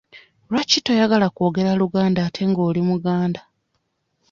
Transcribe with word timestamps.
Lwaki 0.49 0.77
toyagala 0.85 1.27
kwogera 1.35 1.71
Luganda 1.81 2.19
ate 2.27 2.41
nga 2.49 2.61
oli 2.69 2.81
muganda? 2.89 3.41